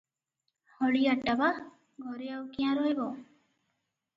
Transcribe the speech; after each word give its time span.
ହଳିଆଟା 0.77 1.35
ବା 1.41 1.49
ଘରେ 2.07 2.31
ଆଉ 2.39 2.49
କିଆଁ 2.57 2.73
ରହିବ? 2.81 3.07